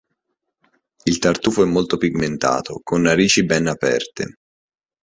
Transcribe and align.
Il 1.03 1.19
tartufo 1.19 1.61
è 1.61 1.67
molto 1.67 1.97
pigmentato, 1.97 2.79
con 2.83 3.01
narici 3.03 3.45
ben 3.45 3.67
aperte. 3.67 4.39